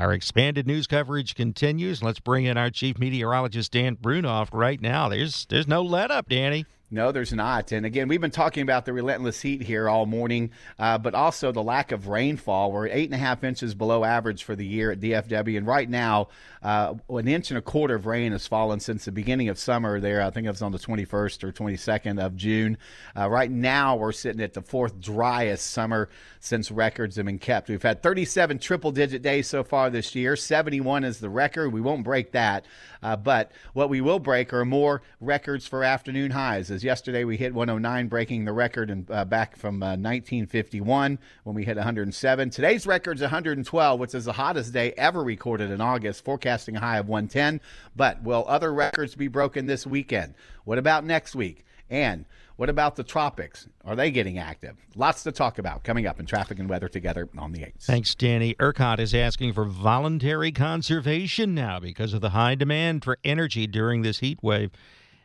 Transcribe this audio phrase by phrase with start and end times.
[0.00, 2.02] Our expanded news coverage continues.
[2.02, 5.10] Let's bring in our chief meteorologist Dan Brounoff right now.
[5.10, 6.64] There's there's no let up, Danny.
[6.92, 7.70] No, there's not.
[7.70, 11.52] And again, we've been talking about the relentless heat here all morning, uh, but also
[11.52, 12.72] the lack of rainfall.
[12.72, 15.56] We're eight and a half inches below average for the year at DFW.
[15.56, 16.28] And right now,
[16.62, 20.00] uh, an inch and a quarter of rain has fallen since the beginning of summer
[20.00, 20.20] there.
[20.20, 22.76] I think it was on the 21st or 22nd of June.
[23.16, 26.08] Uh, right now, we're sitting at the fourth driest summer
[26.40, 27.68] since records have been kept.
[27.68, 30.34] We've had 37 triple digit days so far this year.
[30.34, 31.72] 71 is the record.
[31.72, 32.66] We won't break that.
[33.02, 36.79] Uh, but what we will break are more records for afternoon highs.
[36.84, 41.64] Yesterday we hit 109, breaking the record in, uh, back from 1951 uh, when we
[41.64, 42.50] hit 107.
[42.50, 46.80] Today's record is 112, which is the hottest day ever recorded in August, forecasting a
[46.80, 47.60] high of 110.
[47.96, 50.34] But will other records be broken this weekend?
[50.64, 51.64] What about next week?
[51.88, 52.24] And
[52.60, 53.66] what about the tropics?
[53.86, 54.76] Are they getting active?
[54.94, 57.82] Lots to talk about coming up in traffic and weather together on the 8th.
[57.84, 58.54] Thanks, Danny.
[58.54, 64.02] ERCOT is asking for voluntary conservation now because of the high demand for energy during
[64.02, 64.70] this heat wave.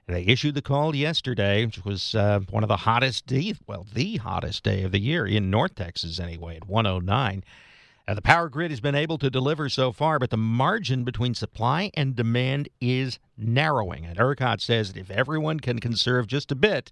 [0.07, 4.17] They issued the call yesterday, which was uh, one of the hottest days, well, the
[4.17, 7.43] hottest day of the year in North Texas anyway, at 109.
[8.07, 11.33] Now, the power grid has been able to deliver so far, but the margin between
[11.33, 14.05] supply and demand is narrowing.
[14.05, 16.91] And ERCOT says that if everyone can conserve just a bit,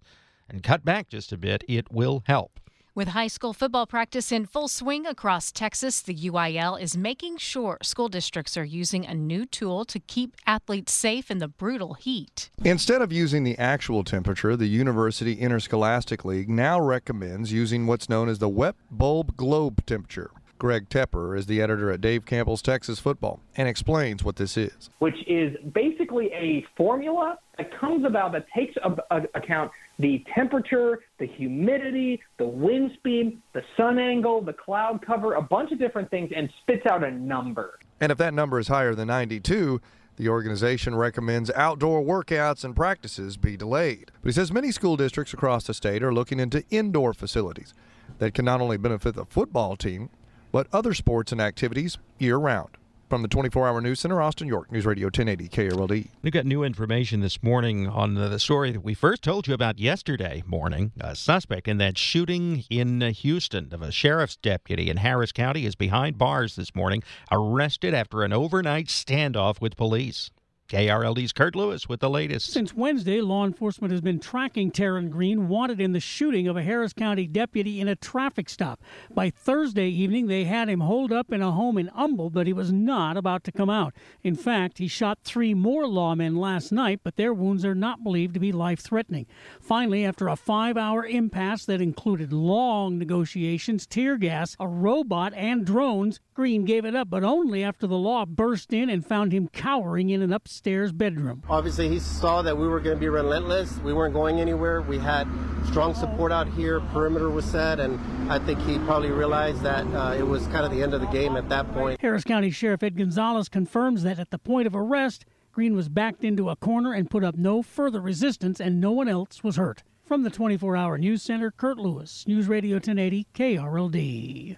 [0.49, 2.59] and cut back just a bit, it will help.
[2.95, 7.79] With high school football practice in full swing across Texas, the UIL is making sure
[7.81, 12.51] school districts are using a new tool to keep athletes safe in the brutal heat.
[12.63, 18.29] Instead of using the actual temperature, the University Interscholastic League now recommends using what's known
[18.29, 20.29] as the wet bulb globe temperature.
[20.63, 24.89] Greg Tepper is the editor at Dave Campbell's Texas Football and explains what this is.
[24.99, 31.01] Which is basically a formula that comes about that takes a, a, account the temperature,
[31.17, 36.09] the humidity, the wind speed, the sun angle, the cloud cover, a bunch of different
[36.09, 37.77] things, and spits out a number.
[37.99, 39.81] And if that number is higher than 92,
[40.15, 44.13] the organization recommends outdoor workouts and practices be delayed.
[44.21, 47.73] But he says many school districts across the state are looking into indoor facilities
[48.19, 50.09] that can not only benefit the football team,
[50.53, 52.69] but other sports and activities year round.
[53.09, 56.07] From the 24 hour news center, Austin, York, News Radio 1080 KRLD.
[56.23, 59.77] We've got new information this morning on the story that we first told you about
[59.77, 60.93] yesterday morning.
[60.99, 65.65] A suspect in that shooting in uh, Houston of a sheriff's deputy in Harris County
[65.65, 70.31] is behind bars this morning, arrested after an overnight standoff with police.
[70.69, 72.51] KRLD's Kurt Lewis with the latest.
[72.51, 76.63] Since Wednesday, law enforcement has been tracking Taryn Green, wanted in the shooting of a
[76.63, 78.81] Harris County deputy in a traffic stop.
[79.13, 82.53] By Thursday evening, they had him holed up in a home in Humble, but he
[82.53, 83.93] was not about to come out.
[84.23, 88.33] In fact, he shot three more lawmen last night, but their wounds are not believed
[88.33, 89.27] to be life threatening.
[89.61, 95.65] Finally, after a five hour impasse that included long negotiations, tear gas, a robot, and
[95.65, 99.47] drones, Green gave it up, but only after the law burst in and found him
[99.49, 101.41] cowering in an upstairs bedroom.
[101.49, 103.75] Obviously, he saw that we were going to be relentless.
[103.79, 104.83] We weren't going anywhere.
[104.83, 105.27] We had
[105.65, 106.79] strong support out here.
[106.79, 107.99] Perimeter was set, and
[108.31, 111.07] I think he probably realized that uh, it was kind of the end of the
[111.07, 111.99] game at that point.
[111.99, 116.23] Harris County Sheriff Ed Gonzalez confirms that at the point of arrest, Green was backed
[116.23, 119.81] into a corner and put up no further resistance, and no one else was hurt.
[120.05, 124.57] From the 24 hour news center, Kurt Lewis, News Radio 1080, KRLD.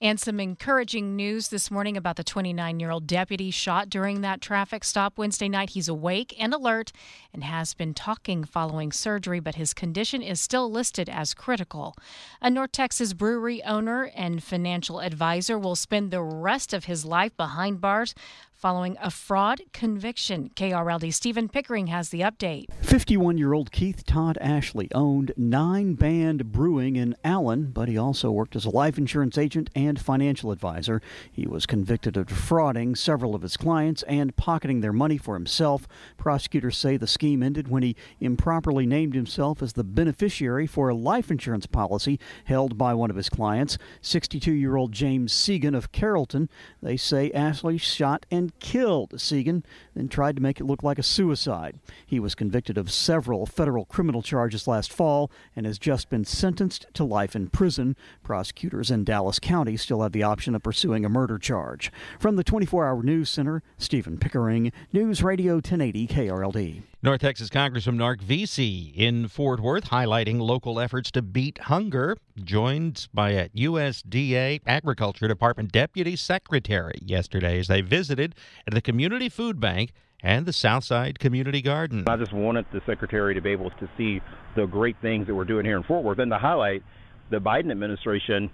[0.00, 4.40] And some encouraging news this morning about the 29 year old deputy shot during that
[4.40, 5.70] traffic stop Wednesday night.
[5.70, 6.92] He's awake and alert
[7.34, 11.96] and has been talking following surgery, but his condition is still listed as critical.
[12.40, 17.36] A North Texas brewery owner and financial advisor will spend the rest of his life
[17.36, 18.14] behind bars
[18.58, 20.50] following a fraud conviction.
[20.56, 22.64] KRLD Stephen Pickering has the update.
[22.82, 28.32] 51 year old Keith Todd Ashley owned Nine Band Brewing in Allen, but he also
[28.32, 31.00] worked as a life insurance agent and financial advisor.
[31.30, 35.86] He was convicted of defrauding several of his clients and pocketing their money for himself.
[36.16, 40.94] Prosecutors say the scheme ended when he improperly named himself as the beneficiary for a
[40.96, 45.92] life insurance policy held by one of his clients, 62 year old James Segan of
[45.92, 46.48] Carrollton.
[46.82, 49.64] They say Ashley shot and killed Segan,
[49.94, 51.78] then tried to make it look like a suicide.
[52.06, 56.86] He was convicted of several federal criminal charges last fall and has just been sentenced
[56.94, 57.96] to life in prison.
[58.22, 61.92] Prosecutors in Dallas County still have the option of pursuing a murder charge.
[62.18, 66.82] From the 24 Hour News Center, Stephen Pickering, News Radio 1080 KRLD.
[67.00, 73.06] North Texas Congressman Mark Veasey in Fort Worth highlighting local efforts to beat hunger, joined
[73.14, 78.34] by a USDA Agriculture Department Deputy Secretary yesterday as they visited
[78.66, 79.92] at the Community Food Bank
[80.24, 82.02] and the Southside Community Garden.
[82.08, 84.20] I just wanted the Secretary to be able to see
[84.56, 86.82] the great things that we're doing here in Fort Worth and to highlight
[87.30, 88.50] the Biden administration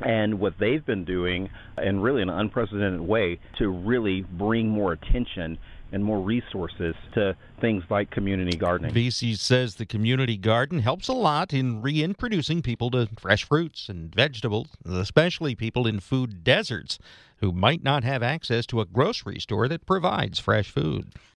[0.00, 1.50] and what they've been doing
[1.82, 5.58] in really an unprecedented way to really bring more attention
[5.92, 8.92] and more resources to things like community gardening.
[8.92, 14.14] Veasey says the community garden helps a lot in reintroducing people to fresh fruits and
[14.14, 16.98] vegetables, especially people in food deserts
[17.38, 21.12] who might not have access to a grocery store that provides fresh food.